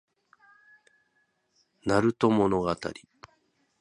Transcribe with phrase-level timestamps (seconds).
[1.85, 2.75] なると物語